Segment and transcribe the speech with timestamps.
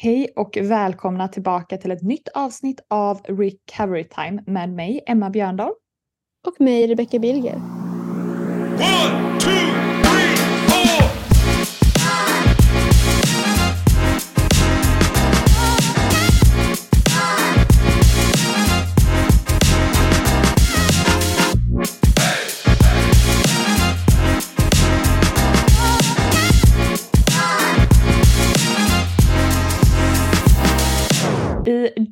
[0.00, 5.72] Hej och välkomna tillbaka till ett nytt avsnitt av Recovery Time med mig Emma Björndal.
[6.46, 7.54] Och mig Rebecca Bilger.
[7.54, 9.87] One, two,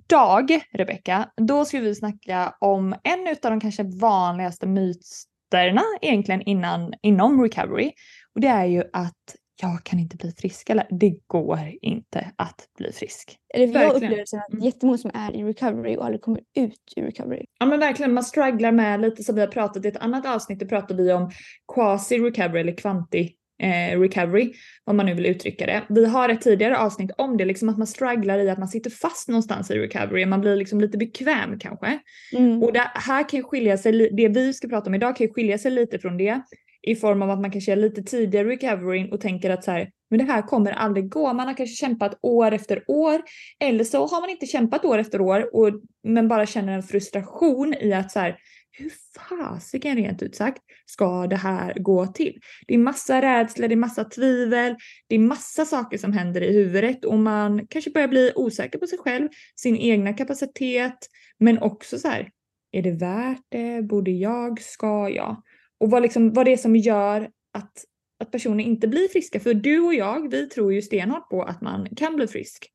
[0.08, 6.94] Idag, Rebecca, då ska vi snacka om en av de kanske vanligaste myterna egentligen innan,
[7.02, 7.92] inom recovery.
[8.34, 12.68] Och det är ju att jag kan inte bli frisk eller det går inte att
[12.78, 13.38] bli frisk.
[13.54, 14.64] Eller jag upplever sen att Mm.
[14.64, 17.44] jättemånga som är i recovery och aldrig kommer ut ur recovery.
[17.58, 20.58] Ja men verkligen, man strugglar med lite som vi har pratat i ett annat avsnitt,
[20.60, 21.30] då pratade vi om
[21.74, 23.32] quasi recovery eller kvanti
[23.62, 24.52] eh, recovery,
[24.84, 25.82] vad man nu vill uttrycka det.
[25.88, 28.90] Vi har ett tidigare avsnitt om det, liksom att man strugglar i att man sitter
[28.90, 31.98] fast någonstans i recovery, man blir liksom lite bekväm kanske.
[32.32, 32.62] Mm.
[32.62, 35.70] Och det här kan skilja sig, det vi ska prata om idag kan skilja sig
[35.70, 36.40] lite från det
[36.82, 39.70] i form av att man kanske är lite tidigare i recovery och tänker att så
[39.70, 41.32] här, men det här kommer aldrig gå.
[41.32, 43.22] Man har kanske kämpat år efter år
[43.60, 47.74] eller så har man inte kämpat år efter år och, men bara känner en frustration
[47.80, 48.36] i att så här,
[48.78, 52.40] hur fasiken rent ut sagt ska det här gå till?
[52.66, 56.52] Det är massa rädsla, det är massa tvivel, det är massa saker som händer i
[56.52, 61.98] huvudet och man kanske börjar bli osäker på sig själv, sin egna kapacitet, men också
[61.98, 62.30] så här,
[62.72, 63.82] är det värt det?
[63.82, 64.60] Borde jag?
[64.60, 65.42] Ska jag?
[65.78, 67.84] Och vad, liksom, vad det är som gör att,
[68.20, 69.40] att personer inte blir friska.
[69.40, 72.72] För du och jag, vi tror ju stenhårt på att man kan bli frisk.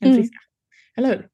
[0.00, 0.18] En Mm.
[0.18, 0.38] friska.
[0.96, 1.28] Eller hur?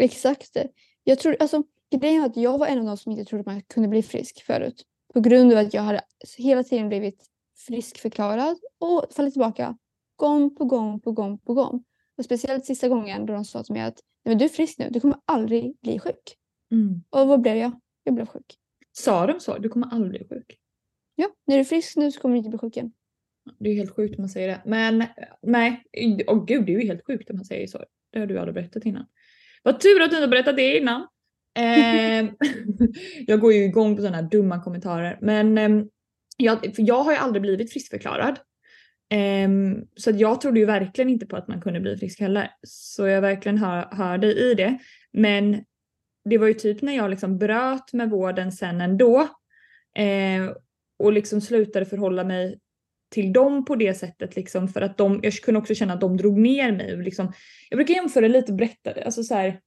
[0.00, 0.56] Exakt.
[1.04, 3.46] Jag tror, alltså grejen är att jag var en av de som inte trodde att
[3.46, 4.82] man kunde bli frisk förut.
[5.14, 6.00] På grund av att jag hade
[6.38, 7.26] hela tiden blivit
[7.66, 9.78] friskförklarad och fallit tillbaka
[10.16, 11.84] gång på gång på gång på gång.
[12.18, 14.78] Och speciellt sista gången då de sa till mig att Nej, men du är frisk
[14.78, 16.36] nu, du kommer aldrig bli sjuk.
[17.10, 17.80] Och vad blev jag?
[18.04, 18.58] Jag blev sjuk.
[18.92, 19.58] Sa de så?
[19.58, 20.58] Du kommer aldrig bli sjuk.
[21.14, 22.92] Ja, när du är frisk nu så kommer du inte bli sjuk igen.
[23.58, 24.62] Det är helt sjukt om man säger det.
[24.64, 25.04] Men
[25.42, 25.84] nej,
[26.26, 27.84] åh gud det är ju helt sjukt om man säger så.
[28.12, 29.06] Det har du aldrig berättat innan.
[29.62, 31.06] Vad tur att du inte berättat det innan.
[31.56, 32.30] Ehm,
[33.26, 35.18] jag går ju igång på sådana här dumma kommentarer.
[35.20, 35.84] Men ehm,
[36.36, 38.38] jag, för jag har ju aldrig blivit friskförklarad.
[39.10, 42.50] Ehm, så att jag trodde ju verkligen inte på att man kunde bli frisk heller.
[42.62, 44.78] Så jag verkligen hör, hör dig i det.
[45.12, 45.64] Men
[46.24, 49.28] det var ju typ när jag liksom bröt med vården sen ändå.
[49.98, 50.52] Eh,
[50.98, 52.58] och liksom slutade förhålla mig
[53.10, 56.16] till dem på det sättet liksom för att de, jag kunde också känna att de
[56.16, 56.96] drog ner mig.
[56.96, 57.32] Liksom,
[57.70, 59.04] jag brukar jämföra lite och berätta det.
[59.04, 59.60] Alltså så här,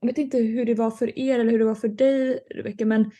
[0.00, 2.86] jag vet inte hur det var för er eller hur det var för dig Rebecka
[2.86, 3.10] men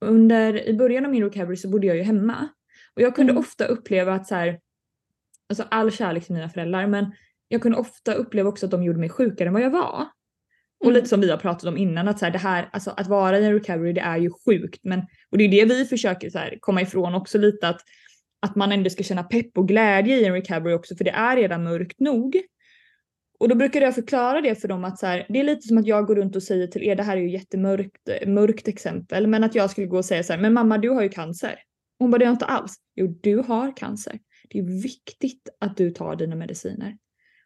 [0.00, 2.48] under, i början av min recovery så bodde jag ju hemma.
[2.94, 3.40] Och jag kunde Mm.
[3.40, 4.60] ofta uppleva att så här,
[5.48, 7.12] alltså all kärlek till mina föräldrar men
[7.48, 10.06] jag kunde ofta uppleva också att de gjorde mig sjukare än vad jag var.
[10.80, 10.94] Och Mm.
[10.94, 13.38] lite som vi har pratat om innan att så här, det här, alltså att vara
[13.38, 16.38] i en recovery det är ju sjukt men och det är det vi försöker så
[16.38, 17.80] här, komma ifrån också lite att
[18.40, 21.36] att man ändå ska känna pepp och glädje i en recovery också för det är
[21.36, 22.36] redan mörkt nog.
[23.38, 25.78] Och då brukar jag förklara det för dem att så här, det är lite som
[25.78, 28.68] att jag går runt och säger till er, det här är ju jättemörkt eh, mörkt
[28.68, 31.08] exempel, men att jag skulle gå och säga så här, men mamma du har ju
[31.08, 31.58] cancer.
[31.98, 32.74] Hon bara, det har jag inte alls.
[32.94, 34.18] Jo, du har cancer.
[34.48, 36.96] Det är viktigt att du tar dina mediciner.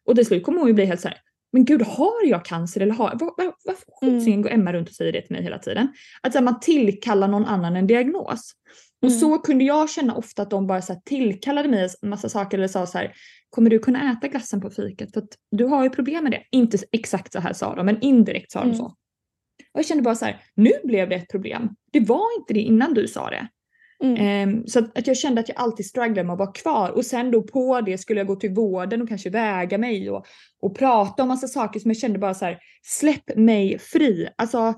[0.05, 1.19] Och till slut kommer hon ju bli helt så här,
[1.53, 4.43] men gud har jag cancer eller har vad, varför Mm.
[4.43, 5.89] går Emma runt och säger det till mig hela tiden?
[6.23, 8.53] Att här, man tillkallar någon annan en diagnos.
[9.03, 9.21] Och Mm.
[9.21, 12.69] så kunde jag känna ofta att de bara så tillkallade mig en massa saker eller
[12.69, 13.13] sa så här,
[13.51, 15.13] kommer du kunna äta glassen på fikat?
[15.13, 16.43] För att du har ju problem med det.
[16.51, 18.77] Inte exakt så här sa de, men indirekt sa de Mm.
[18.77, 18.85] så.
[19.73, 21.69] Och jag kände bara så här, nu blev det ett problem.
[21.93, 23.49] Det var inte det innan du sa det.
[24.05, 24.17] Mm.
[24.17, 27.05] Ehm, så att, att jag kände att jag alltid strugglade med att vara kvar och
[27.07, 30.27] sen då på det skulle jag gå till vården och kanske väga mig och,
[30.63, 34.29] och prata om massa saker som jag kände bara så här, släpp mig fri.
[34.37, 34.75] Alltså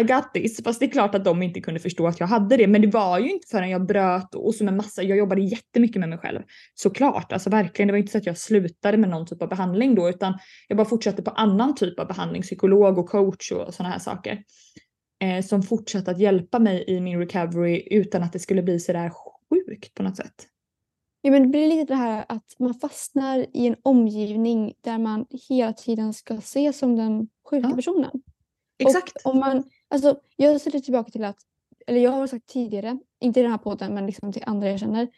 [0.00, 0.62] I got this.
[0.64, 2.66] Fast det är klart att de inte kunde förstå att jag hade det.
[2.66, 6.00] Men det var ju inte förrän jag bröt och så med massa, jag jobbade jättemycket
[6.00, 6.42] med mig själv.
[6.74, 7.86] Såklart, alltså verkligen.
[7.86, 10.76] Det var inte så att jag slutade med någon typ av behandling då utan jag
[10.76, 14.42] bara fortsatte på annan typ av behandling, psykolog och coach och sådana här saker.
[15.22, 19.10] Eh, som fortsatte att hjälpa mig i min recovery utan att det skulle bli sådär
[19.50, 20.34] sjukt på något sätt.
[21.26, 25.26] Ja, men det blir lite det här att man fastnar i en omgivning där man
[25.48, 27.76] hela tiden ska ses som den sjuka Ja.
[27.76, 28.10] personen.
[28.78, 29.16] Exakt.
[29.24, 31.36] Och om man, alltså, jag sätter tillbaka till att,
[31.86, 34.80] eller jag har sagt tidigare, inte i den här podden men liksom till andra jag
[34.80, 35.08] känner,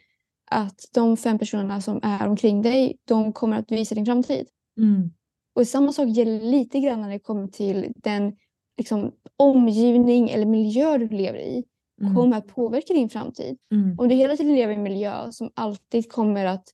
[0.51, 4.47] att de fem personerna som är omkring dig, de kommer att visa din framtid.
[4.79, 5.11] Mm.
[5.55, 8.37] Och samma sak gäller lite grann när det kommer till den
[8.77, 11.65] liksom, omgivning eller miljö du lever i.
[12.01, 12.15] Mm.
[12.15, 13.59] kommer att påverka din framtid.
[13.73, 13.99] Mm.
[13.99, 16.65] Om du hela tiden lever i en miljö som alltid kommer att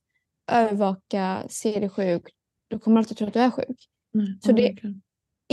[0.51, 2.23] övervaka, se dig sjuk,
[2.69, 3.89] då kommer du alltid tro att du är sjuk.
[4.13, 4.75] Nej, Så det-.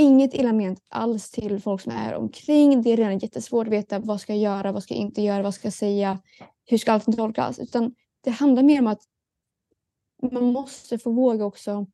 [0.00, 2.82] Inget illa ment alls till folk som är omkring.
[2.82, 5.42] Det är redan jättesvårt att veta vad ska jag göra, vad ska jag inte göra,
[5.42, 6.18] vad ska jag säga,
[6.66, 7.58] hur ska allting tolkas.
[7.58, 9.02] Utan det handlar mer om att
[10.32, 11.86] man måste få våga också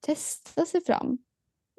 [0.00, 1.18] testa sig fram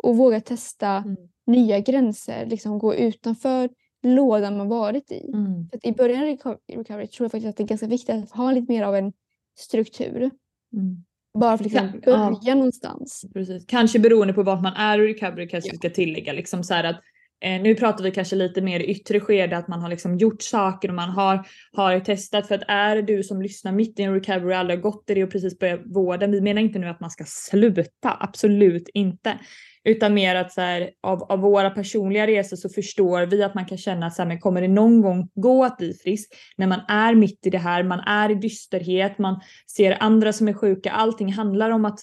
[0.04, 1.16] och våga testa Mm.
[1.46, 3.70] nya gränser, liksom gå utanför
[4.02, 5.32] lådan man varit i.
[5.34, 5.70] Mm.
[5.70, 8.16] För att I början av reco- recovery tror jag faktiskt att det är ganska viktigt
[8.16, 9.14] att ha lite mer av en
[9.58, 10.32] struktur.
[10.74, 11.04] Mm.
[11.34, 12.40] Bara för att liksom Ja, ja.
[12.42, 13.26] börja någonstans.
[13.34, 13.66] Precis.
[13.68, 16.34] Kanske beroende på vart man är i recovery kanske vi ska tillägga.
[16.34, 16.96] Liksom så att,
[17.42, 20.90] eh, nu pratar vi kanske lite mer yttre skede att man har liksom gjort saker
[20.90, 22.48] och man har, har testat.
[22.48, 25.10] För att är det du som lyssnar mitt i en recovery och aldrig har gått
[25.10, 26.32] i det och precis börjat vården.
[26.32, 29.40] Vi menar inte nu att man ska sluta, absolut inte.
[29.86, 33.66] Utan mer att så här, av, av våra personliga resor så förstår vi att man
[33.66, 36.68] kan känna att så här, men kommer det någon gång gå att bli frisk när
[36.68, 39.40] man är mitt i det här, man är i dysterhet, man
[39.76, 40.92] ser andra som är sjuka.
[40.92, 42.00] Allting handlar om att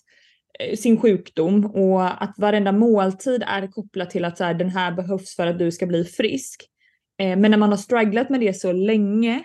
[0.59, 4.93] eh, sin sjukdom och att varenda måltid är kopplat till att så här, den här
[4.93, 6.67] behövs för att du ska bli frisk.
[7.21, 9.45] Eh, men när man har strugglat med det så länge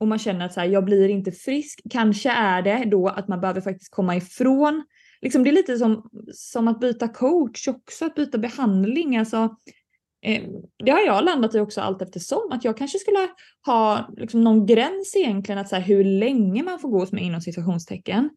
[0.00, 3.28] och man känner att så här, jag blir inte frisk, kanske är det då att
[3.28, 4.84] man behöver faktiskt komma ifrån.
[5.22, 9.16] Liksom det är lite som, som att byta coach också, att byta behandling.
[9.16, 9.56] Alltså,
[10.24, 10.42] eh,
[10.84, 12.52] det har jag landat i också allt eftersom.
[12.52, 13.28] Att jag kanske skulle
[13.66, 17.24] ha liksom, någon gräns egentligen att så här, hur länge man får gå hos mig
[17.24, 18.30] inom situationstecken.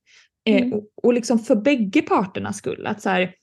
[0.48, 0.74] Eh, Mm.
[0.74, 2.88] och, och liksom för bägge parternas skull.
[2.88, 3.34] Att så här,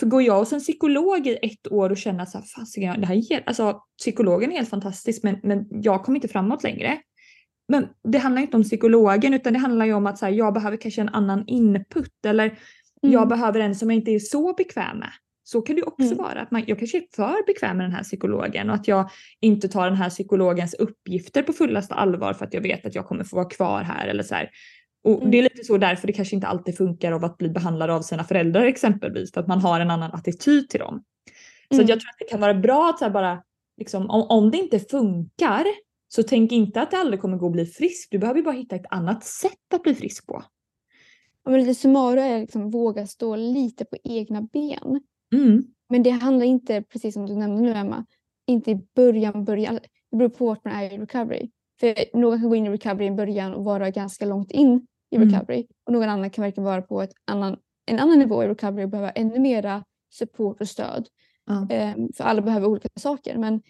[0.00, 3.06] för går jag hos en psykolog i ett år och känner så här, fasiken, det
[3.06, 6.98] här ger, alltså psykologen är helt fantastisk men, men jag kommer inte framåt längre.
[7.68, 10.54] Men det handlar inte om psykologen utan det handlar ju om att så här, jag
[10.54, 12.58] behöver kanske en annan input eller
[13.00, 13.28] jag Mm.
[13.28, 15.10] behöver en som jag inte är så bekväm med.
[15.42, 16.16] Så kan det också Mm.
[16.18, 16.40] vara.
[16.40, 19.10] Att man, jag kanske är för bekväm med den här psykologen och att jag
[19.40, 23.06] inte tar den här psykologens uppgifter på fullaste allvar för att jag vet att jag
[23.06, 24.50] kommer få vara kvar här eller så här.
[25.04, 25.30] Och Mm.
[25.30, 28.02] det är lite så därför det kanske inte alltid funkar av att bli behandlad av
[28.02, 31.04] sina föräldrar exempelvis för att man har en annan attityd till dem.
[31.70, 31.86] Så Mm.
[31.88, 33.42] jag tror att det kan vara bra att så bara,
[33.76, 35.64] liksom, om, om det inte funkar
[36.08, 38.08] så tänk inte att det aldrig kommer gå att bli frisk.
[38.10, 40.42] Du behöver bara hitta ett annat sätt att bli frisk på.
[41.44, 45.00] Ja, men lite summarum är liksom våga stå lite på egna ben.
[45.34, 45.64] Mm.
[45.88, 48.04] Men det handlar inte, precis som du nämnde nu Emma,
[48.46, 49.78] inte i början, början.
[50.10, 51.50] Det beror på vart man är i recovery.
[51.80, 55.16] För någon kan gå in i recovery i början och vara ganska långt in i
[55.16, 55.28] Mm.
[55.30, 55.66] recovery.
[55.86, 58.88] Och någon annan kan verkligen vara på ett annan, en annan nivå i recovery och
[58.90, 61.08] behöva ännu mera support och stöd.
[61.46, 61.66] Ja.
[61.70, 63.38] Ehm, för alla behöver olika saker.
[63.38, 63.62] Men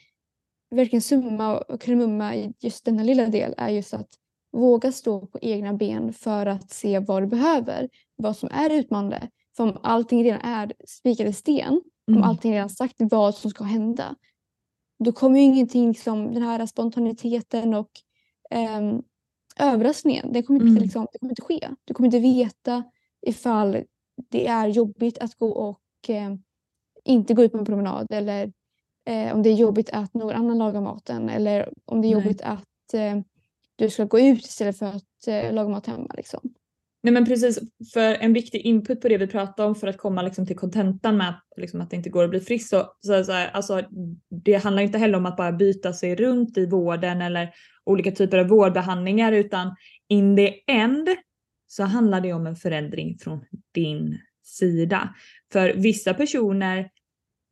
[0.71, 4.09] verkligen summa och kardemumma i just denna lilla del är just att
[4.53, 7.89] våga stå på egna ben för att se vad du behöver.
[8.17, 9.29] Vad som är utmanande.
[9.57, 12.23] För om allting redan är spikat i sten, om Mm.
[12.23, 14.17] allting redan sagt vad som ska hända,
[15.05, 17.91] då kommer ju ingenting som den här spontaniteten och
[18.79, 19.03] um,
[19.59, 20.83] överraskningen, det kommer, inte, Mm.
[20.83, 21.69] liksom, det kommer inte ske.
[21.85, 22.85] Du kommer inte veta
[23.27, 23.83] ifall
[24.31, 26.35] det är jobbigt att gå och eh,
[27.05, 28.53] inte gå ut på en promenad eller
[29.07, 32.23] eh, om det är jobbigt att någon annan lagar maten eller om det är Nej.
[32.25, 33.21] jobbigt att eh,
[33.85, 36.15] du ska gå ut istället för att eh, laga mat hemma.
[36.17, 36.41] Liksom.
[37.03, 37.61] Nej men precis,
[37.93, 41.17] för en viktig input på det vi pratar om för att komma liksom till kontentan
[41.17, 42.69] med att, liksom att det inte går att bli frisk.
[42.69, 43.83] Så, så, så här, alltså,
[44.45, 47.55] det handlar inte heller om att bara byta sig runt i vården eller
[47.85, 49.77] olika typer av vårdbehandlingar utan
[50.09, 51.09] in the end
[51.67, 53.45] så handlar det om en förändring från
[53.75, 55.15] din sida.
[55.53, 56.91] För vissa personer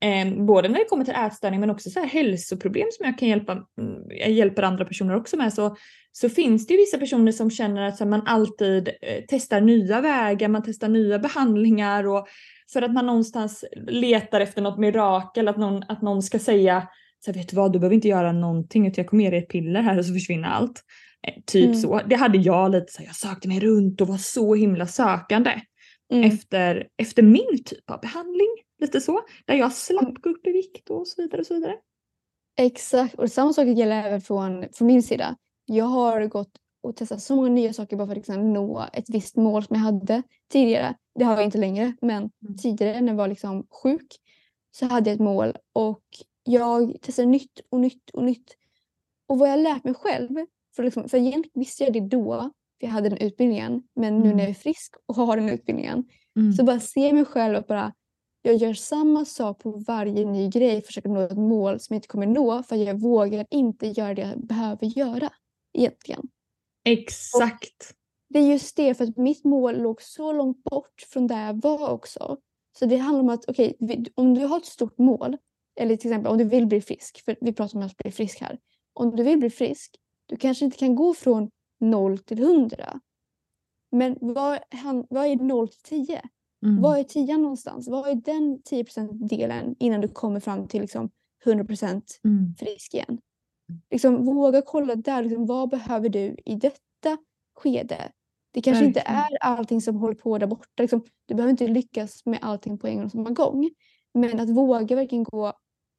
[0.01, 3.29] Eh, både när det kommer till ätstörning men också så här hälsoproblem som jag kan
[3.29, 5.77] hjälpa, mm, jag hjälper andra personer också med så,
[6.13, 10.01] så finns det ju vissa personer som känner att här, man alltid eh, testar nya
[10.01, 12.29] vägar, man testar nya behandlingar och
[12.73, 16.89] för att man någonstans letar efter något mirakel, att någon, att någon ska säga
[17.25, 19.39] så här, vet du vad, du behöver inte göra någonting utan jag kommer ge dig
[19.39, 20.83] ett piller här och så försvinner allt.
[21.27, 21.77] Eh, typ Mm.
[21.77, 22.01] så.
[22.07, 25.61] Det hade jag lite så här, jag sökte mig runt och var så himla sökande
[26.13, 26.25] Mm.
[26.25, 28.49] efter, efter min typ av behandling.
[28.79, 29.21] Lite så.
[29.45, 31.77] Där jag slapp gå upp i vikt och så vidare och så vidare.
[32.61, 35.37] Exakt, och samma sak gäller även från, från min sida.
[35.65, 36.51] Jag har gått
[36.83, 39.77] och testat så många nya saker bara för att liksom nå ett visst mål som
[39.77, 40.95] jag hade tidigare.
[41.19, 42.31] Det har jag inte längre, men
[42.63, 44.17] tidigare när jag var liksom sjuk
[44.71, 46.03] så hade jag ett mål och
[46.45, 48.57] jag testade nytt och nytt och nytt.
[49.29, 50.29] Och vad jag lärt mig själv,
[50.77, 52.41] för, liksom, för egentligen visste jag det då,
[52.81, 54.37] för jag hade den utbildningen, men nu Mm.
[54.37, 56.05] när jag är frisk och har den utbildningen
[56.37, 56.53] Mm.
[56.53, 57.93] så bara se mig själv och bara
[58.43, 62.09] jag gör samma sak på varje ny grej, försöker nå ett mål som jag inte
[62.09, 65.33] kommer nå för jag vågar inte göra det jag behöver göra
[65.79, 66.29] egentligen.
[66.85, 67.95] Exakt.
[68.29, 71.61] Det är just det, för att mitt mål låg så långt bort från där jag
[71.63, 72.37] var också.
[72.79, 75.37] Så det handlar om att okej, vi- om du har ett stort mål,
[75.81, 78.41] eller till exempel om du vill bli frisk, för vi pratar om att bli frisk
[78.41, 78.59] här.
[78.93, 83.01] Om du vill bli frisk, du kanske inte kan gå från 0 till 100.
[83.93, 86.23] Men vad är 0 till 10?
[86.67, 86.83] Mm.
[86.83, 87.89] Var är tian någonstans?
[87.89, 91.11] Vad är den 10% delen innan du kommer fram till liksom
[91.45, 91.65] 100
[92.25, 92.55] Mm.
[92.59, 93.19] frisk igen?
[93.91, 97.19] Liksom, våga kolla där, liksom, vad behöver du i detta
[97.57, 98.13] skede?
[98.53, 99.19] Det kanske inte Verkligen.
[99.23, 100.83] är allting som håller på där borta.
[100.83, 103.71] Liksom, du behöver inte lyckas med allting på en och samma gång.
[104.15, 105.53] Men att våga verkligen gå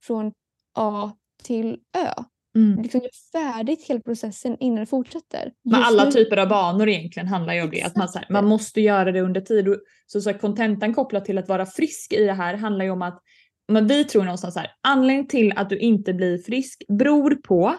[0.03, 0.31] från
[0.73, 1.11] A
[1.43, 2.23] till Ö.
[2.59, 2.81] Mm.
[2.81, 5.51] Liksom göra färdigt hela processen innan du fortsätter.
[5.63, 7.81] Men alla nu- typer av banor egentligen handlar ju om det.
[7.81, 9.75] Att man, så här, man måste göra det under tid.
[10.07, 13.01] Så, så här, kontentan kopplat till att vara frisk i det här handlar ju om
[13.01, 13.23] att
[13.71, 17.75] men vi tror någonstans så här, anledningen till att du inte blir frisk beror på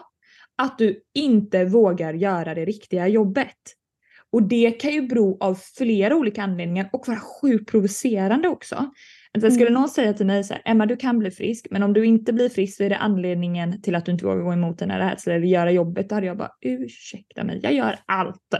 [0.57, 3.57] att du inte vågar göra det riktiga jobbet.
[4.31, 8.91] Och det kan ju bero av flera olika anledningar och vara sjukt provocerande också.
[9.33, 9.81] Jag skulle Mm.
[9.81, 12.33] någon säga till mig så här, Emma du kan bli frisk men om du inte
[12.33, 14.99] blir frisk så är det anledningen till att du inte vågar gå emot den här
[14.99, 16.09] rädslan eller göra jobbet.
[16.09, 18.55] Då hade jag bara ursäkta mig, jag gör allt.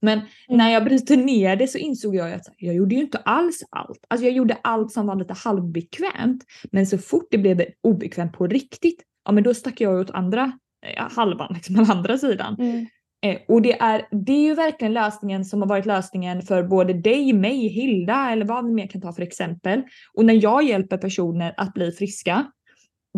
[0.00, 3.62] Men när jag bryter ner det så insåg jag att jag gjorde ju inte alls
[3.70, 4.04] allt.
[4.08, 6.44] Alltså jag gjorde allt som var lite halvbekvämt.
[6.72, 10.52] Men så fort det blev obekvämt på riktigt, ja men då stack jag åt andra
[10.86, 12.56] eh, halvan, liksom, andra sidan.
[12.58, 12.86] Mm.
[13.24, 16.92] Eh, och det är, det är ju verkligen lösningen som har varit lösningen för både
[16.92, 19.82] dig, mig, Hilda eller vad vi mer kan ta för exempel.
[20.14, 22.52] Och när jag hjälper personer att bli friska,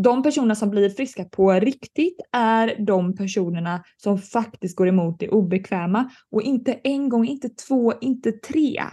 [0.01, 5.29] de personerna som blir friska på riktigt är de personerna som faktiskt går emot det
[5.29, 6.11] obekväma.
[6.31, 8.85] Och inte en gång, inte två, inte tre.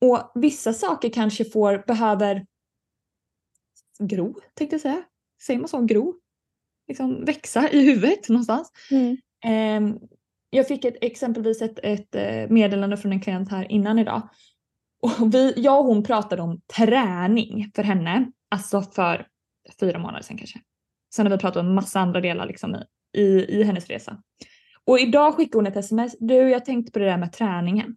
[0.00, 2.46] Och vissa saker kanske får, behöver
[3.98, 5.02] gro, tänkte jag säga.
[5.46, 5.80] Säger man så?
[5.80, 6.14] Gro?
[6.88, 8.72] Liksom växa i huvudet någonstans.
[8.90, 9.16] Mm.
[9.44, 9.98] Ehm,
[10.54, 14.28] jag fick ett, exempelvis ett, ett eh, meddelande från en klient här innan idag.
[15.02, 19.26] Och vi, jag och hon pratade om träning för henne, alltså för
[19.80, 20.58] fyra månader sedan kanske.
[21.14, 24.22] Sen har vi pratat om massa andra delar liksom i, i, i hennes resa.
[24.84, 26.16] Och idag skickade hon ett sms.
[26.18, 27.96] Du, jag tänkte på det där med träningen.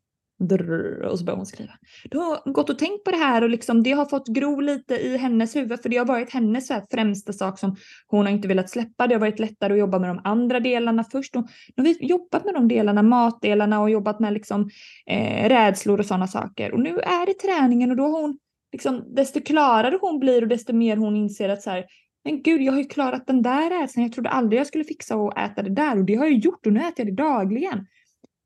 [1.09, 1.71] Och så börjar hon skriva.
[2.03, 4.95] Du har gått och tänkt på det här och liksom det har fått gro lite
[4.95, 7.75] i hennes huvud för det har varit hennes så här främsta sak som
[8.07, 9.07] hon har inte velat släppa.
[9.07, 11.35] Det har varit lättare att jobba med de andra delarna först.
[11.35, 11.43] Och
[11.75, 14.69] nu har vi jobbat med de delarna, matdelarna och jobbat med liksom,
[15.05, 16.73] eh, rädslor och sådana saker.
[16.73, 18.37] Och nu är det träningen och då har hon,
[18.71, 21.85] liksom, desto klarare hon blir och desto mer hon inser att så här,
[22.23, 24.03] men gud, jag har ju klarat den där rädslan.
[24.03, 26.65] Jag trodde aldrig jag skulle fixa och äta det där och det har jag gjort
[26.65, 27.85] och nu äter jag det dagligen.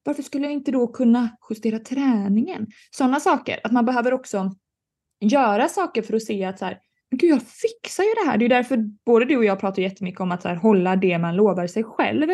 [0.04, 2.68] Varför skulle jag inte då kunna justera träningen?
[2.92, 3.60] Sådana saker.
[3.64, 4.52] Att man behöver också
[5.20, 6.80] göra saker för att se att så här,
[7.12, 8.38] men gud, jag fixar ju det här.
[8.38, 11.18] Det är därför både du och jag pratar jättemycket om att så här, hålla det
[11.18, 12.30] man lovar sig själv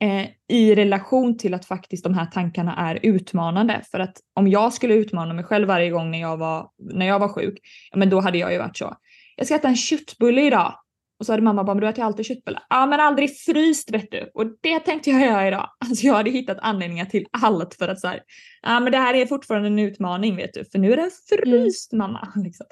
[0.00, 3.82] eh, i relation till att faktiskt de här tankarna är utmanande.
[3.90, 7.18] För att om jag skulle utmana mig själv varje gång när jag var, när jag
[7.18, 7.58] var sjuk,
[7.94, 8.96] men då hade jag ju varit så.
[9.36, 10.74] Jag ska äta en köttbulle idag.
[11.18, 12.62] Och så hade mamma bara, men du äter ju alltid köttbullar.
[12.68, 14.30] Ja men aldrig fryst vet du.
[14.34, 15.70] Och det tänkte jag göra idag.
[15.88, 18.20] Alltså jag hade hittat anledningar till allt för att så här,
[18.62, 20.64] ja men det här är fortfarande en utmaning vet du.
[20.64, 22.32] För nu är den fryst mamma.
[22.36, 22.66] Liksom.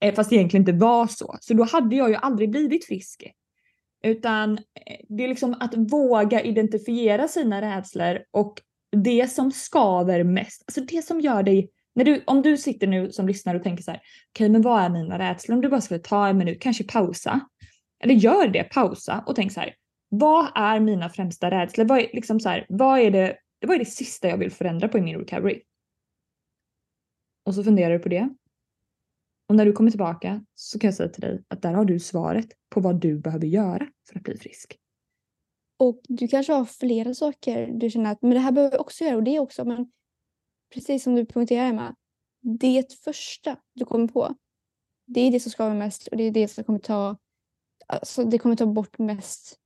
[0.00, 1.36] Eh, fast det egentligen inte var så.
[1.40, 3.24] Så då hade jag ju aldrig blivit frisk.
[4.04, 8.60] Utan eh, det är liksom att våga identifiera sina rädslor och
[8.96, 13.12] det som skaver mest, alltså det som gör dig när du, om du sitter nu
[13.12, 14.00] som lyssnar och tänker så här,
[14.34, 15.54] okej men vad är mina rädslor?
[15.54, 17.40] Om du bara skulle ta en minut, kanske pausa.
[18.02, 19.74] Eller gör det, pausa och tänk så här,
[20.08, 21.84] vad är mina främsta rädslor?
[21.84, 24.88] Vad är, liksom så här, vad, är det, vad är det sista jag vill förändra
[24.88, 25.62] på i min recovery?
[27.44, 28.28] Och så funderar du på det.
[29.48, 31.98] Och när du kommer tillbaka så kan jag säga till dig att där har du
[32.00, 34.78] svaret på vad du behöver göra för att bli frisk.
[35.78, 39.04] Och du kanske har flera saker du känner att men det här behöver jag också
[39.04, 39.64] göra och det också.
[39.64, 39.92] Men
[40.74, 41.94] precis som du poängterar Emma,
[42.40, 44.34] det första du kommer på,
[45.06, 47.16] det är det som skaver mest och det är det som kommer ta,
[47.92, 49.56] alltså det kommer ta bort mest.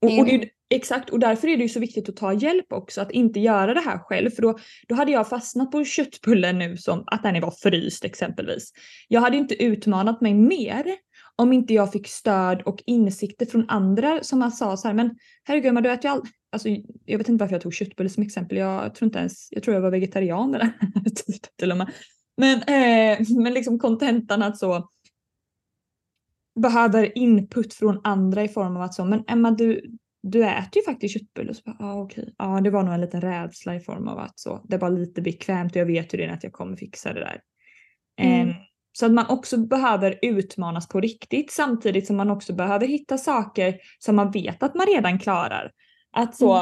[0.00, 3.00] Och, och det, exakt, och därför är det ju så viktigt att ta hjälp också,
[3.00, 4.30] att inte göra det här själv.
[4.30, 8.72] För då, då hade jag fastnat på köttbullen nu som att den var fryst exempelvis.
[9.08, 10.84] Jag hade inte utmanat mig mer
[11.36, 15.16] om inte jag fick stöd och insikter från andra som man sa så här, men
[15.44, 16.22] herregud Emma, du äter ju all...
[16.52, 16.68] Alltså,
[17.04, 18.58] jag vet inte varför jag tog köttbulle som exempel.
[18.58, 20.72] Jag tror inte ens, jag tror jag var vegetarian här
[21.14, 21.92] tiden till och med.
[22.36, 24.88] Men, eh, men liksom kontentan att så
[26.54, 30.82] behöver input från andra i form av att så, men Emma du, du äter ju
[30.82, 31.50] faktiskt köttbulle.
[31.50, 32.34] Och så bara, ah, okej.
[32.38, 35.22] Ja, det var nog en liten rädsla i form av att så, det var lite
[35.22, 37.40] bekvämt och jag vet ju redan att jag kommer fixa det där.
[38.20, 38.48] Mm.
[38.48, 38.54] Em,
[38.92, 43.78] så att man också behöver utmanas på riktigt samtidigt som man också behöver hitta saker
[43.98, 45.70] som man vet att man redan klarar.
[46.12, 46.56] Att så,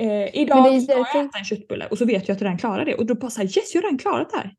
[0.00, 0.72] eh, idag Mm.
[0.72, 2.84] Det är ska jag äta en köttbulle och så vet jag att jag redan klarar
[2.84, 4.54] det och då bara såhär yes jag har redan klarat det här.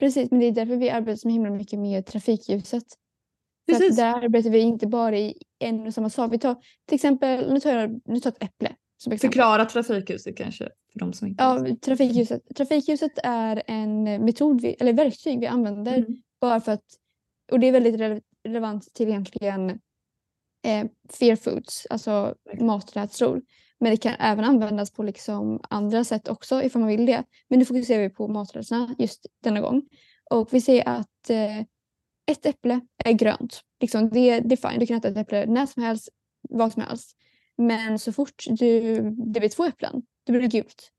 [0.00, 2.84] Precis, men det är därför vi arbetar så himla mycket med trafikljuset.
[3.72, 3.90] Precis.
[3.90, 6.32] att där arbetar vi inte bara i en och samma sak.
[6.32, 6.54] Vi tar
[6.86, 8.74] till exempel, nu tar jag nu tar jag ett äpple.
[8.96, 9.32] Som exempel.
[9.32, 12.42] Förklara trafikljuset kanske för de som inte Ja, trafikljuset.
[12.56, 16.22] Trafikljuset är en metod, vi, eller verktyg vi använder Mm.
[16.40, 16.84] bara för att,
[17.52, 19.70] och det är väldigt rele- relevant till egentligen
[20.66, 20.86] eh,
[21.18, 23.42] fear foods, alltså maträdslor.
[23.80, 27.24] Men det kan även användas på liksom andra sätt också ifall man vill det.
[27.48, 29.82] Men nu fokuserar vi på maträdslorna just denna gång.
[30.30, 31.64] Och vi ser att eh,
[32.30, 33.60] ett äpple är grönt.
[33.80, 36.08] Liksom det, det är fine, du kan äta ett äpple när som helst,
[36.48, 37.16] vad som helst.
[37.56, 40.90] Men så fort du, det blir två äpplen, då blir det gult.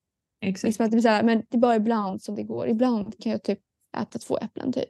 [0.42, 0.64] Exakt.
[0.64, 2.68] Liksom att det, blir så här, men det är bara ibland som det går.
[2.68, 3.60] Ibland kan jag typ
[3.98, 4.90] äta två äpplen typ.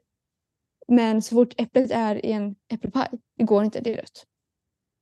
[0.87, 3.07] Men så fort äpplet är i en äppelpaj,
[3.37, 4.25] det går inte, det är rött.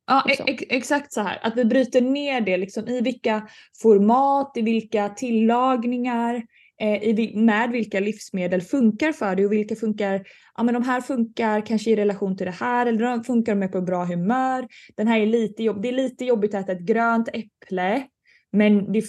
[0.07, 0.45] Ja, liksom.
[0.49, 1.39] ex- exakt så här.
[1.41, 3.47] Att vi bryter ner det liksom i vilka
[3.81, 6.43] format, i vilka tillagningar,
[6.81, 10.21] i, vil- med vilka livsmedel funkar för dig och vilka funkar,
[10.57, 13.71] ja men de här funkar kanske i relation till det här eller de funkar med
[13.71, 14.67] på bra humör.
[14.97, 18.03] Den här är lite jobb, det är lite jobbigt att äta ett grönt äpple.
[18.51, 19.03] Men det,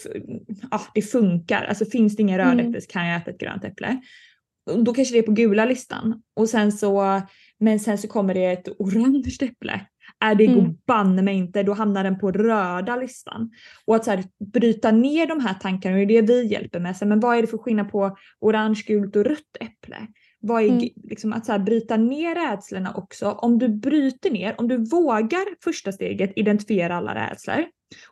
[0.71, 2.81] ja, det funkar, alltså finns det inga röda Mm.
[2.81, 4.01] så kan jag äta ett grönt äpple.
[4.71, 6.23] Och Då kanske det är på gula listan.
[6.37, 7.21] Och sen så,
[7.59, 9.81] men sen så kommer det ett orange äpple.
[10.21, 10.75] Är det Mm.
[10.87, 13.51] banne mig inte, då hamnar den på röda listan.
[13.85, 16.97] Och att så här, bryta ner de här tankarna, det är det vi hjälper med.
[16.97, 19.97] Så, men vad är det för skillnad på orange, gult och rött äpple?
[20.41, 20.89] Vad är Mm.
[21.05, 23.31] liksom att så här, bryta ner rädslorna också.
[23.31, 27.65] Om du bryter ner, om du vågar första steget, identifiera alla rädslor.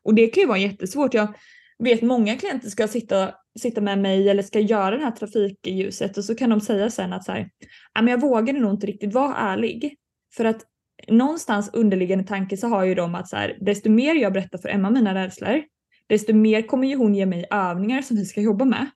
[0.02, 1.14] Och det kan ju vara jättesvårt.
[1.14, 1.34] Jag
[1.78, 6.24] vet många klienter ska sitta, sitta med mig eller ska göra det här trafikljuset och
[6.24, 7.50] så kan de säga sen att så här,
[7.94, 9.96] "Ja, men jag vågade nog inte riktigt vara ärlig.
[10.36, 10.60] För att
[11.08, 14.68] någonstans underliggande tanke så har ju de att så här, desto mer jag berättar för
[14.68, 15.62] Emma mina rädslor,
[16.06, 18.90] desto mer kommer ju hon ge mig övningar som vi ska jobba med.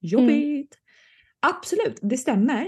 [0.00, 0.78] Jobbigt!
[1.40, 2.66] Absolut, det stämmer.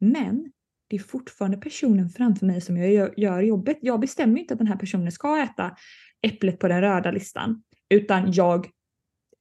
[0.00, 0.52] Men
[0.88, 3.78] det är fortfarande personen framför mig som jag gör, jobbet.
[3.80, 5.76] Jag bestämmer inte att den här personen ska äta
[6.22, 7.62] äpplet på den röda listan.
[7.88, 8.70] Utan jag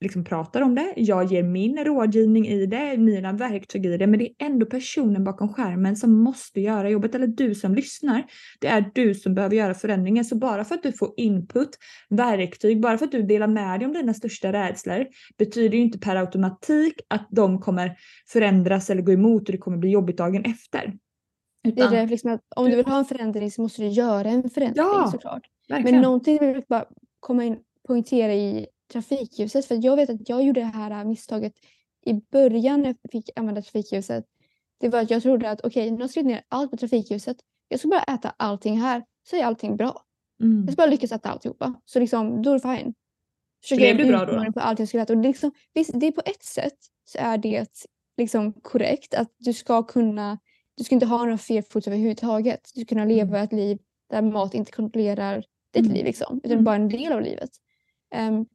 [0.06, 4.20] liksom pratar om det, jag ger min rådgivning i det, mina verktyg i det, men
[4.20, 8.24] det är ändå personen bakom skärmen som måste göra jobbet, eller du som lyssnar.
[8.60, 11.70] Det är du som behöver göra förändringen, så bara för att du får input,
[12.10, 15.06] verktyg, bara för att du delar med dig om dina största rädslor,
[15.38, 19.78] betyder ju inte per automatik att de kommer förändras eller gå emot och det kommer
[19.78, 20.94] bli jobbigt dagen efter.
[21.64, 23.88] Det Utan, är det, liksom att om du vill ha en förändring så måste du
[23.88, 25.42] göra en förändring Ja, såklart.
[25.70, 25.96] verkligen.
[25.96, 26.86] Men någonting jag vill bara
[27.20, 29.66] komma in poängtera i trafikljuset.
[29.66, 31.54] För jag vet att jag gjorde det här misstaget
[32.06, 34.26] i början när jag fick använda trafikljuset.
[34.80, 37.38] Det var att jag trodde att okej, nu har jag skrivit ner allt på trafikljuset.
[37.68, 40.02] Jag ska bara äta allting här så är allting bra.
[40.44, 40.64] Mm.
[40.66, 41.74] Jag ska bara lyckas äta alltihopa.
[41.86, 42.94] Så liksom, då är det fine.
[43.64, 44.52] Försöker Blev det en bra då?
[44.54, 45.14] på allt jag ska äta.
[45.14, 47.68] Och det är liksom, visst, det är på ett sätt så är det
[48.18, 50.40] liksom korrekt att du ska kunna,
[50.78, 52.72] du ska inte ha några fear foods överhuvudtaget.
[52.74, 55.44] Du ska kunna leva ett liv där mat inte kontrollerar
[55.74, 55.94] ditt Mm.
[55.94, 56.64] liv liksom, utan Mm.
[56.64, 57.50] bara en del av livet.
[58.16, 58.46] Ehm,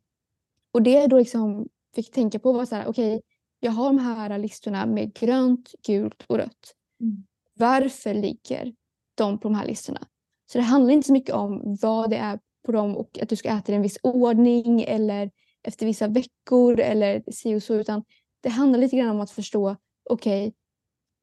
[0.73, 3.23] och det jag då liksom fick tänka på var så här, okej,
[3.61, 6.75] jag har de här listorna med grönt, gult och rött.
[7.01, 7.25] Mm.
[7.55, 8.75] Varför ligger
[9.15, 10.07] de på de här listorna?
[10.53, 13.37] Så det handlar inte så mycket om vad det är på dem och att du
[13.37, 15.31] ska äta i en viss ordning eller
[15.63, 18.05] efter vissa veckor eller si och så, utan
[18.41, 19.77] det handlar lite grann om att förstå,
[20.11, 20.55] okej,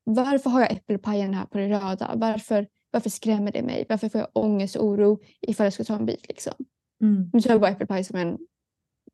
[0.03, 2.11] varför har jag äppelpajen här på det röda?
[2.15, 3.85] Varför, varför skrämmer det mig?
[3.89, 6.27] Varför får jag ångest och oro ifall jag ska ta en bit?
[6.27, 6.53] Liksom?
[7.01, 7.29] Mm.
[7.33, 8.37] Nu tar jag bara äppelpaj som en,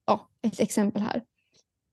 [0.05, 1.23] ja, ett exempel här.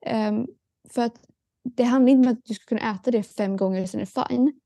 [0.07, 0.47] Ehm,
[0.91, 1.27] för att
[1.65, 4.07] det handlar inte om att du ska kunna äta det fem gånger och sen är
[4.07, 4.61] det fine.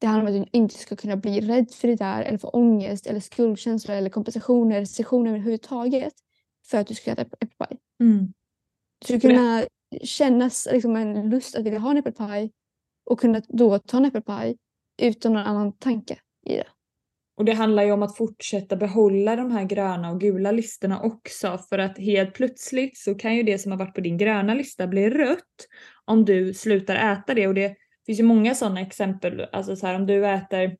[0.00, 2.48] Det handlar om att du inte ska kunna bli rädd för det där eller få
[2.48, 6.14] ångest eller skuldkänslor eller kompensationer restriktioner överhuvudtaget
[6.66, 7.78] för att du ska äta äpp- äppelpaj.
[8.00, 8.32] Mm.
[8.98, 9.64] Du ska kunna
[10.02, 12.52] känna liksom en lust att vilja ha en äppelpaj
[13.04, 14.56] och kunna då ta en äppelpaj
[15.02, 16.66] utan någon annan tanke i det.
[17.40, 21.58] Och det handlar ju om att fortsätta behålla de här gröna och gula listorna också
[21.68, 24.86] för att helt plötsligt så kan ju det som har varit på din gröna lista
[24.86, 25.68] bli rött
[26.04, 27.76] om du slutar äta det och det
[28.06, 29.46] finns ju många sådana exempel.
[29.52, 30.76] Alltså så här om du äter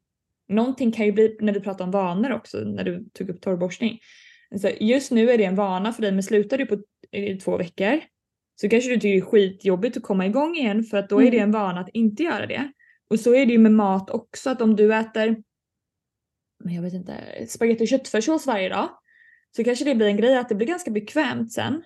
[0.49, 3.99] någonting kan ju bli när vi pratar om vanor också när du tog upp torrborstning.
[4.61, 6.77] Så just nu är det en vana för dig men slutar du på
[7.45, 8.01] två veckor
[8.61, 11.23] så kanske du tycker det är skitjobbigt att komma igång igen för att då är
[11.23, 11.35] Mm.
[11.35, 12.73] det en vana att inte göra det.
[13.11, 15.43] Och så är det ju med mat också att om du äter
[16.65, 17.15] men jag vet inte,
[17.49, 18.89] spagetti och köttfärssås varje dag.
[19.57, 21.83] Så kanske det blir en grej att det blir ganska bekvämt sen.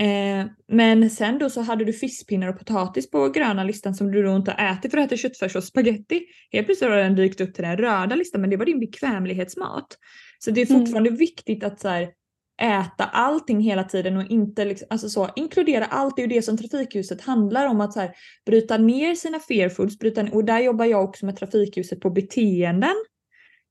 [0.00, 4.22] Eh, men sen då så hade du fiskpinnar och potatis på gröna listan som du
[4.22, 6.26] då inte har ätit för att äta köttfärssås och spagetti.
[6.52, 9.86] Helt plötsligt har den dykt upp till den röda listan men det var din bekvämlighetsmat.
[10.38, 10.80] Så det är Mm.
[10.80, 12.08] fortfarande viktigt att så här,
[12.62, 16.16] äta allting hela tiden och inte liksom, alltså så, inkludera allt.
[16.16, 18.10] Det är ju det som trafikljuset handlar om att så här,
[18.46, 22.94] bryta ner sina fear foods, bryta, och där jobbar jag också med trafikljuset på beteenden.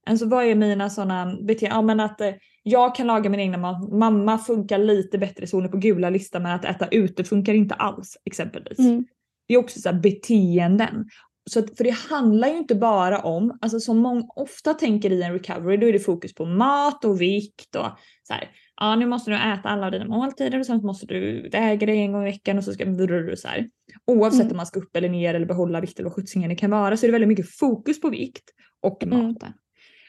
[0.06, 1.76] Alltså vad är mina sådana beteenden?
[1.76, 5.56] Ja men att eh, jag kan laga min egna mat, mamma funkar lite bättre så
[5.56, 8.78] hon är på gula listan men att äta ute funkar inte alls exempelvis.
[8.78, 9.04] Mm.
[9.48, 11.08] Det är också så här beteenden.
[11.50, 15.22] Så att, för det handlar ju inte bara om, alltså som många ofta tänker i
[15.22, 17.86] en recovery, då är det fokus på mat och vikt och
[18.22, 18.48] så här.
[18.80, 22.12] Ja, nu måste du äta alla dina måltider och sen måste du väga dig en
[22.12, 23.68] gång i veckan och så ska du så här.
[24.06, 24.50] Oavsett Mm.
[24.50, 26.96] om man ska upp eller ner eller behålla vikt eller vad sjuttsingen det kan vara
[26.96, 28.44] så är det väldigt mycket fokus på vikt
[28.82, 29.34] och Mm.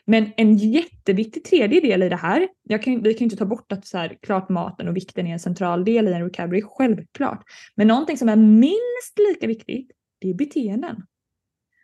[0.10, 3.46] Men en jätteviktig tredje del i det här, jag kan, vi kan ju inte ta
[3.46, 6.62] bort att så här, klart maten och vikten är en central del i en recovery,
[6.66, 7.44] självklart.
[7.76, 10.96] Men någonting som är minst lika viktigt, det är beteenden.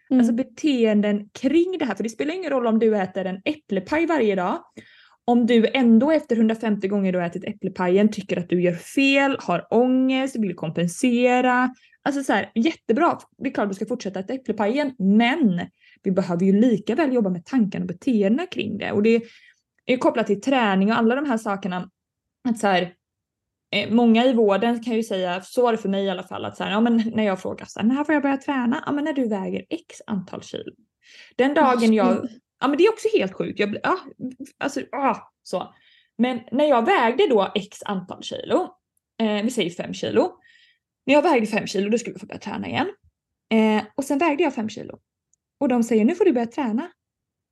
[0.09, 0.19] Mm.
[0.19, 1.95] Alltså beteenden kring det här.
[1.95, 4.59] För det spelar ingen roll om du äter en äpplepaj varje dag.
[5.25, 9.37] Om du ändå efter 150 gånger du har ätit äpplepajen tycker att du gör fel,
[9.39, 11.69] har ångest, vill kompensera.
[12.03, 13.19] Alltså så här, jättebra.
[13.37, 15.61] Det är klart du ska fortsätta äta äpplepajen, men
[16.05, 18.91] vi behöver ju lika väl jobba med tankarna och beteendena kring det.
[18.91, 19.23] Och det
[19.85, 21.89] är kopplat till träning och alla de här sakerna.
[22.49, 22.93] Att så här,
[23.71, 26.45] eh, många i vården kan ju säga, så var det för mig i alla fall,
[26.45, 28.83] att så här, ja, men när jag frågar så här, när får jag börja träna?
[28.85, 30.71] Ja men när du väger x antal kilo.
[31.35, 32.27] Den dagen jag,
[32.61, 33.59] ja men det är också helt sjukt.
[33.59, 33.99] Jag, ja,
[34.57, 35.73] alltså, ja, så.
[36.17, 38.69] Men när jag vägde då x antal kilo,
[39.21, 40.31] eh, vi säger 5 kilo.
[41.05, 42.87] När jag vägde 5 kilo då skulle jag få börja träna igen.
[43.53, 44.99] Eh, och sen vägde jag 5 kilo.
[45.59, 46.91] Och de säger nu får du börja träna.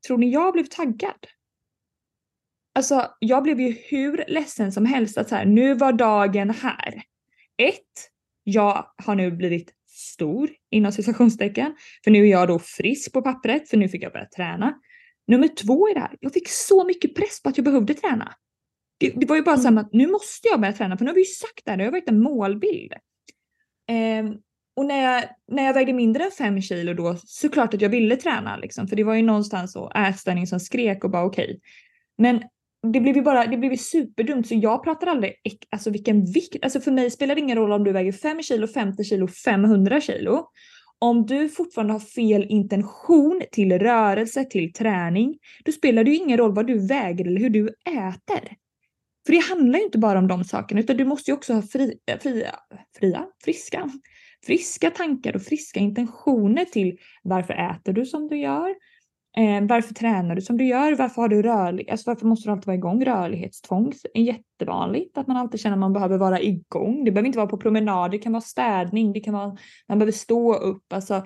[0.08, 1.28] Tror ni jag blev taggad?
[2.76, 7.04] Alltså jag blev ju hur ledsen som helst att så här, nu var dagen här.
[7.58, 8.10] Ett,
[8.44, 11.76] jag har nu blivit stor inom citationstecken.
[12.04, 14.80] För nu är jag då frisk på pappret för nu fick jag börja träna.
[15.28, 18.34] Nummer två är det här, jag fick så mycket press på att jag behövde träna.
[18.98, 21.12] Det, det var ju bara så här att nu måste jag börja träna för nu
[21.12, 22.94] har vi ju sagt det här, det har varit en målbild.
[23.88, 24.38] Ehm,
[24.76, 28.16] och när jag, när jag vägde mindre än fem kilo då såklart att jag ville
[28.16, 28.88] träna liksom.
[28.88, 31.60] För det var ju någonstans så ätstörning som skrek och bara okej.
[32.18, 32.44] Men
[32.94, 35.34] det blev ju bara, det blev ju superdumt så jag pratar aldrig
[35.70, 38.68] alltså vilken vikt, alltså för mig spelar det ingen roll om du väger 5 kilo,
[38.68, 40.48] 50 kilo, 500 kilo.
[41.00, 46.38] Om du fortfarande har fel intention till rörelse, till träning, då spelar det ju ingen
[46.38, 48.56] roll vad du väger eller hur du äter.
[49.26, 51.62] För det handlar ju inte bara om de sakerna utan du måste ju också ha
[51.62, 52.56] fri, fria,
[53.00, 53.90] fria, friska,
[54.46, 58.76] friska tankar och friska intentioner till varför äter du som du gör?
[59.38, 60.96] Eh, varför tränar du som du gör?
[60.96, 63.06] Varför har du rörlig, alltså varför måste du alltid vara igång?
[63.06, 67.06] Rörlighetstvång är jättevanligt att man alltid känner att man behöver vara igång.
[67.06, 70.12] Det behöver inte vara på promenad, det kan vara städning, det kan vara man behöver
[70.12, 71.26] stå upp, alltså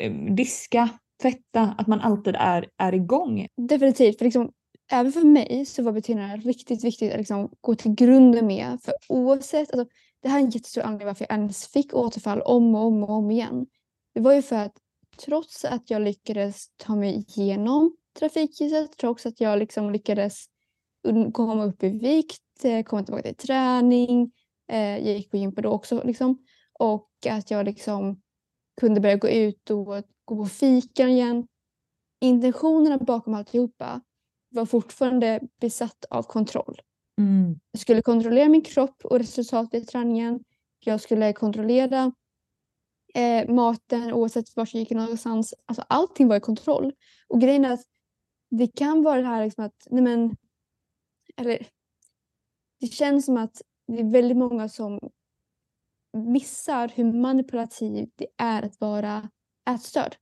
[0.00, 0.88] eh, diska,
[1.22, 3.46] tvätta, att man alltid är, är igång.
[3.56, 4.18] Definitivt.
[4.18, 4.52] För liksom,
[4.92, 8.78] även för mig så var beteendena riktigt viktigt att liksom gå till grunden med.
[8.84, 9.86] För oavsett, alltså,
[10.24, 13.10] det här är en jättestor anledning varför jag ens fick återfall om och om och
[13.10, 13.66] om igen.
[14.14, 14.76] Det var ju för att
[15.24, 20.44] trots att jag lyckades ta mig igenom trafikljuset, trots att jag liksom lyckades
[21.32, 24.32] komma upp i vikt, eh, komma tillbaka till träning,
[24.68, 26.38] eh, jag gick på gympa då också liksom,
[26.78, 28.20] och att jag liksom
[28.80, 29.86] kunde börja gå ut och
[30.24, 31.46] gå på fikan igen.
[32.20, 34.00] Intentionerna bakom alltihopa
[34.50, 36.80] var fortfarande besatt av kontroll.
[37.70, 40.40] Jag skulle kontrollera min kropp och resultat vid träningen.
[40.84, 42.12] Jag skulle kontrollera
[43.14, 45.54] eh, maten oavsett vart jag gick någonstans.
[45.66, 46.92] Alltså, allting var i kontroll.
[47.28, 47.84] Och grejen är att
[48.50, 50.36] det kan vara det här liksom att, nej men,
[51.36, 51.66] eller
[52.80, 55.00] det känns som att det är väldigt många som
[56.16, 59.30] missar hur manipulativt det är att vara
[59.70, 60.16] ätstörd.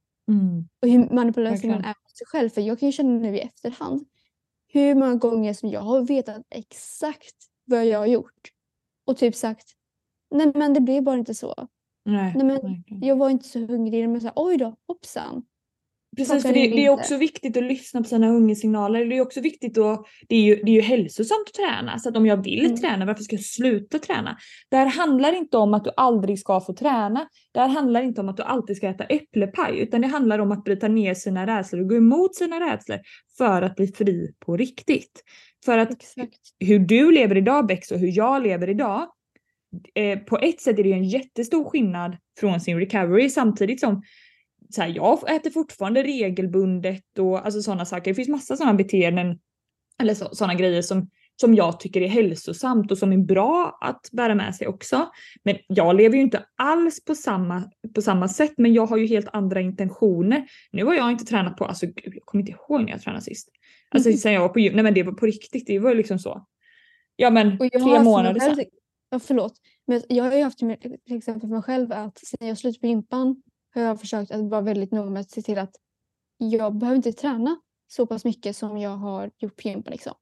[0.82, 2.48] Och hur manipulativ man är mot sig själv.
[2.48, 4.04] För jag kan ju känna nu i efterhand
[4.72, 8.50] hur många gånger som jag har vetat exakt vad jag har gjort.
[9.06, 9.72] Och typ sagt,
[10.30, 11.54] nej men det blev bara inte så.
[12.04, 12.84] Nej, Nej, men.
[13.00, 14.08] Jag var inte så hungrig.
[14.08, 15.44] Men så här, oj då, hoppsan.
[16.16, 19.04] Precis, för det, det är också viktigt att lyssna på sina hungersignaler.
[19.04, 21.98] Det är också viktigt att, det är ju, det är ju hälsosamt att träna.
[21.98, 22.76] Så att om jag vill Mm.
[22.76, 24.36] träna, varför ska jag sluta träna?
[24.70, 27.28] Det här handlar inte om att du aldrig ska få träna.
[27.52, 30.52] Det här handlar inte om att du alltid ska äta äpplepaj, utan det handlar om
[30.52, 32.98] att bryta ner sina rädslor och gå emot sina rädslor
[33.38, 35.22] för att bli fri på riktigt.
[35.64, 36.38] För att Exakt.
[36.58, 39.06] hur du lever idag Bex och hur jag lever idag.
[39.94, 44.02] Eh, på ett sätt är det ju en jättestor skillnad från sin recovery samtidigt som
[44.74, 48.10] så här, jag äter fortfarande regelbundet och alltså sådana saker.
[48.10, 49.38] Det finns massa sådana beteenden
[50.00, 54.08] eller så, sådana grejer som, som jag tycker är hälsosamt och som är bra att
[54.12, 55.08] bära med sig också.
[55.42, 57.62] Men jag lever ju inte alls på samma,
[57.94, 60.46] på samma sätt men jag har ju helt andra intentioner.
[60.72, 63.22] Nu har jag inte tränat på, alltså gud, jag kommer inte ihåg när jag tränade
[63.24, 63.48] sist.
[63.90, 64.18] Alltså Mhm.
[64.18, 66.46] sen jag var på gym, nej men det var på riktigt, det var liksom så.
[67.16, 68.64] Ja men tre månader sedan.
[69.10, 69.52] Ja, förlåt.
[69.86, 72.86] Men jag har ju haft till exempel för mig själv att sen jag slutade på
[72.86, 73.42] gympan
[73.74, 75.76] har jag försökt att vara väldigt noga med att se till att
[76.36, 79.92] jag behöver inte träna så pass mycket som jag har gjort på gympan.
[79.92, 80.14] Liksom.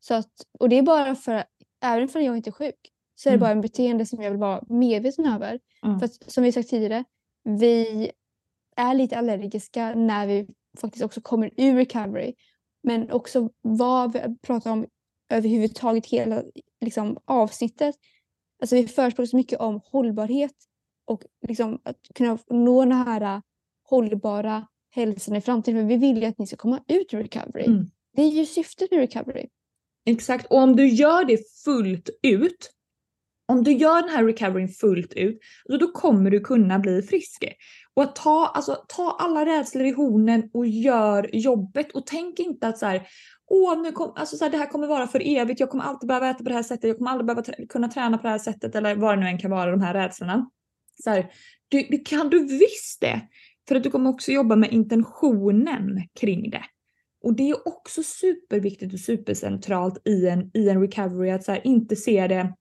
[0.00, 1.44] Så att, och det är bara för,
[1.84, 3.40] även om jag inte är sjuk, så är det Mm.
[3.40, 5.60] bara en beteende som jag vill vara medveten över.
[5.86, 5.98] Mm.
[5.98, 7.04] För att, som vi sagt tidigare,
[7.44, 8.10] vi
[8.76, 10.48] är lite allergiska när vi
[10.80, 12.34] faktiskt också kommer ur recovery.
[12.82, 14.86] Men också vad vi pratar om
[15.30, 16.42] överhuvudtaget hela
[16.80, 17.94] liksom, avsnittet.
[18.60, 20.54] Alltså vi förespråkar så mycket om hållbarhet
[21.04, 23.42] och liksom att kunna nå den här
[23.88, 25.80] hållbara hälsan i framtiden.
[25.80, 27.64] För vi vill ju att ni ska komma ut ur recovery.
[27.64, 27.90] Mm.
[28.16, 29.48] Det är ju syftet med recovery.
[30.06, 32.70] Exakt, och om du gör det fullt ut,
[33.48, 37.44] om du gör den här recoveryn fullt ut, då, då kommer du kunna bli frisk.
[37.94, 42.68] Och att ta, alltså, ta alla rädslor i hornen och gör jobbet och tänk inte
[42.68, 43.08] att så här,
[43.50, 46.08] åh, nu kom, alltså, så här, det här kommer vara för evigt, jag kommer alltid
[46.08, 48.38] behöva äta på det här sättet, jag kommer aldrig behöva kunna träna på det här
[48.38, 50.50] sättet eller vad det nu än kan vara, de här rädslorna.
[51.02, 51.32] Så här,
[51.68, 53.20] det, det kan du visst det,
[53.68, 56.64] för att du kommer också jobba med intentionen kring det.
[57.24, 61.66] Och det är också superviktigt och supercentralt i en, i en recovery att så här,
[61.66, 62.54] inte se det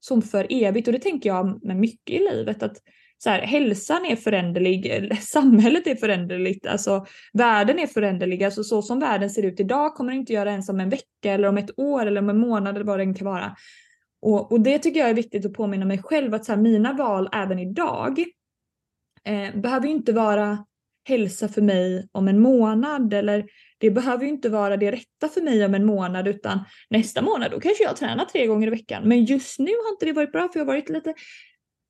[0.00, 0.88] som för evigt.
[0.88, 2.62] Och det tänker jag med mycket i livet.
[2.62, 2.76] att
[3.18, 8.44] så här, Hälsan är föränderlig, samhället är föränderligt, alltså världen är föränderlig.
[8.44, 11.32] Alltså så som världen ser ut idag kommer det inte göra ens om en vecka
[11.32, 13.56] eller om ett år eller om en månad eller vad det än kan vara.
[14.22, 16.92] Och, och det tycker jag är viktigt att påminna mig själv att så här, mina
[16.92, 18.24] val även idag
[19.24, 20.64] eh, behöver ju inte vara
[21.08, 23.46] hälsa för mig om en månad eller
[23.78, 26.58] det behöver ju inte vara det rätta för mig om en månad utan
[26.90, 29.08] nästa månad då kanske jag tränar tre gånger i veckan.
[29.08, 31.14] Men just nu har inte det varit bra för jag har varit lite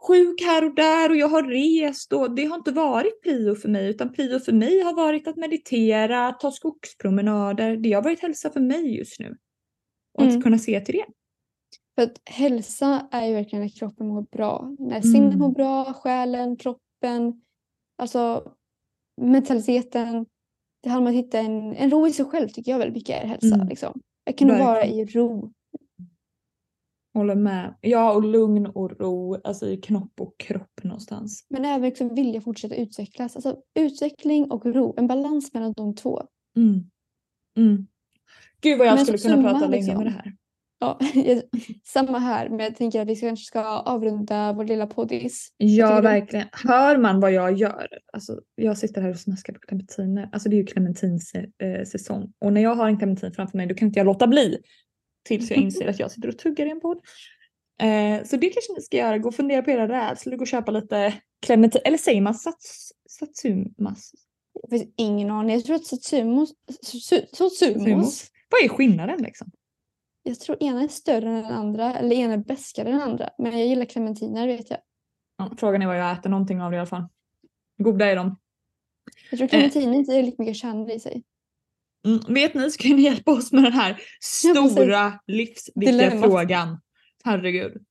[0.09, 3.69] sjuk här och där och jag har rest och det har inte varit prio för
[3.69, 7.77] mig utan prio för mig har varit att meditera, ta skogspromenader.
[7.77, 9.37] Det har varit hälsa för mig just nu.
[10.15, 10.37] Och Mm.
[10.37, 11.07] att kunna se till det.
[11.95, 14.77] För att hälsa är ju verkligen när kroppen mår bra.
[14.79, 15.39] När sinnet Mm.
[15.39, 17.43] mår bra, själen, kroppen,
[17.99, 18.53] alltså
[19.21, 20.27] mentaliteten.
[20.83, 23.23] Det handlar om att hitta en, en ro i sig själv tycker jag väldigt mycket
[23.23, 23.55] är hälsa.
[23.55, 23.69] Mm.
[23.69, 24.01] Liksom.
[24.39, 24.99] Kunna vara Verkligen.
[25.09, 25.53] i ro.
[27.15, 27.75] Håller med.
[27.81, 31.47] Ja och lugn och ro, alltså i knopp och kropp någonstans.
[31.49, 33.37] Men även liksom vilja fortsätta utvecklas.
[33.37, 36.23] Alltså utveckling och ro, en balans mellan de två.
[36.57, 36.91] Mm.
[37.57, 37.87] Mm.
[38.61, 39.97] Gud vad jag Men skulle kunna prata länge liksom.
[39.97, 40.37] med det här.
[40.83, 40.99] Ja,
[41.85, 45.49] samma här, men jag tänker att vi kanske ska avrunda vår lilla poddis.
[45.57, 46.47] Ja verkligen.
[46.53, 47.89] Hör man vad jag gör?
[48.13, 50.29] Alltså, jag sitter här och snaskar på clementiner.
[50.33, 52.33] Alltså det är ju clementins eh, säsong.
[52.39, 54.59] Och när jag har en clementin framför mig då kan inte jag låta bli.
[55.25, 56.99] Tills jag inser att jag sitter och tuggar i en podd.
[57.83, 59.19] Eh, så det kanske ni ska göra.
[59.19, 60.37] Gå och fundera på era rädslor.
[60.37, 61.15] Gå och köpa lite
[61.47, 61.81] clementin.
[61.85, 64.13] Eller säger man sats, satsumas?
[64.63, 65.55] Det finns ingen aning.
[65.57, 66.53] Jag tror att satsumos,
[66.87, 68.31] su- satsumos, Sumos?
[68.51, 69.51] Vad är skillnaden liksom?
[70.23, 73.31] Jag tror ena är större än den andra, eller ena är bäskare än den andra.
[73.39, 74.79] Men jag gillar clementiner vet jag.
[75.39, 77.05] Ja, frågan är vad jag äter någonting av det i alla fall.
[77.79, 78.37] Goda är de.
[79.31, 81.23] Jag tror clementiner inte är lika mycket kärnor i sig.
[82.07, 84.01] Mm, vet ni så kan ni hjälpa oss med den här
[84.45, 86.31] Ja, stora livsviktiga Dilemmat.
[86.31, 86.81] frågan.
[87.25, 87.85] Herregud.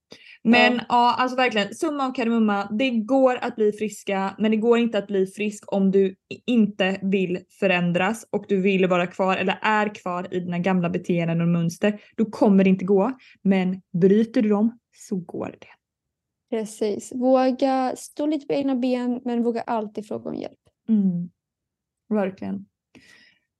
[0.43, 1.15] Men ja.
[1.17, 2.67] alltså verkligen, summa och kardemumma.
[2.71, 6.99] Det går att bli friska men det går inte att bli frisk om du inte
[7.01, 11.47] vill förändras och du vill vara kvar eller är kvar i dina gamla beteenden och
[11.47, 12.01] mönster.
[12.15, 13.11] Då kommer det inte gå.
[13.41, 15.67] Men bryter du dem så går det.
[16.57, 17.11] Precis.
[17.15, 20.59] Våga stå lite på egna ben men våga alltid fråga om hjälp.
[20.89, 21.29] Mm.
[22.09, 22.65] Verkligen.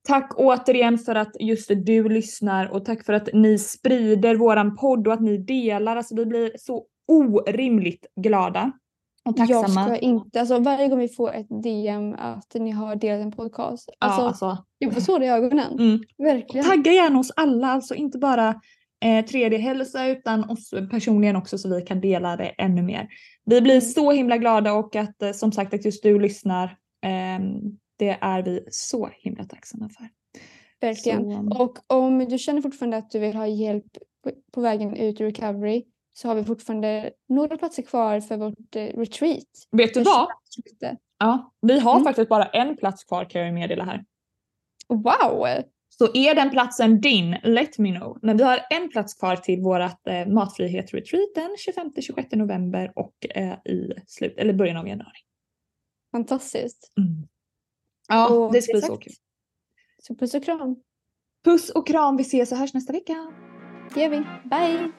[0.08, 5.06] Tack återigen för att just du lyssnar och tack för att ni sprider våran podd
[5.06, 5.96] och att ni delar.
[5.96, 8.72] Alltså vi blir så orimligt glada
[9.24, 9.86] och Jag tacksamma.
[9.86, 13.90] ska inte, alltså varje gång vi får ett DM att ni har delat en podcast.
[13.98, 14.64] Alltså, ja, alltså.
[14.78, 15.72] jag får tårar i ögonen.
[15.78, 16.00] Mm.
[16.18, 16.66] Verkligen.
[16.66, 18.48] Tagga gärna oss alla, alltså inte bara
[19.04, 23.08] eh, 3D-hälsa utan oss personligen också så vi kan dela det ännu mer.
[23.44, 23.82] Vi blir Mm.
[23.82, 26.76] så himla glada och att eh, som sagt att just du lyssnar.
[27.04, 27.52] ehm,
[28.02, 30.08] det är vi så himla tacksamma för.
[30.80, 31.50] Verkligen.
[31.50, 33.84] Så, Och om du känner fortfarande att du vill ha hjälp
[34.52, 38.82] på- vägen ut ur recovery så har vi fortfarande några platser kvar för vårt eh,
[38.84, 39.44] retreat.
[39.70, 40.28] vet du vad?
[40.54, 40.96] 26.
[41.18, 42.04] Ja, vi har Mm.
[42.04, 44.04] faktiskt bara en plats kvar kan jag meddela här.
[44.88, 45.46] Wow!
[45.88, 48.18] Så är den platsen din, let me know.
[48.22, 51.56] Men vi har en plats kvar till vårt eh, matfrihet-retreat den
[51.96, 55.18] 25-26 november och eh, i slut, eller början av januari.
[56.12, 56.92] Fantastiskt.
[58.12, 59.12] Ja, Och det ska bli så kul.
[59.98, 60.76] Så puss och kram.
[61.44, 63.32] Puss och kram, vi ses och hörs nästa vecka.
[63.94, 64.18] Det gör vi.
[64.44, 64.92] Bye!